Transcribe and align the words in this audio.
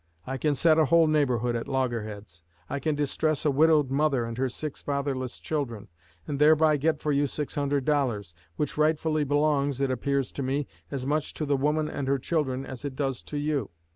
I 0.25 0.37
can 0.37 0.55
set 0.55 0.79
a 0.79 0.85
whole 0.85 1.05
neighborhood 1.05 1.55
at 1.55 1.67
loggerheads; 1.67 2.41
I 2.67 2.79
can 2.79 2.95
distress 2.95 3.45
a 3.45 3.51
widowed 3.51 3.91
mother 3.91 4.25
and 4.25 4.35
her 4.39 4.49
six 4.49 4.81
fatherless 4.81 5.39
children, 5.39 5.89
and 6.25 6.39
thereby 6.39 6.77
get 6.77 6.99
for 6.99 7.11
you 7.11 7.27
six 7.27 7.53
hundred 7.53 7.85
dollars, 7.85 8.33
which 8.55 8.79
rightfully 8.79 9.25
belongs, 9.25 9.79
it 9.79 9.91
appears 9.91 10.31
to 10.31 10.41
me, 10.41 10.65
as 10.89 11.05
much 11.05 11.35
to 11.35 11.45
the 11.45 11.55
woman 11.55 11.87
and 11.87 12.07
her 12.07 12.17
children 12.17 12.65
as 12.65 12.83
it 12.83 12.95
does 12.95 13.21
to 13.21 13.37
you. 13.37 13.69